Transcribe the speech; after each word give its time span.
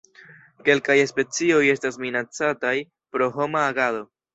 Kelkaj 0.69 0.95
specioj 1.11 1.61
estas 1.75 2.03
minacataj 2.07 2.77
pro 3.15 3.33
homa 3.41 3.69
agado. 3.73 4.07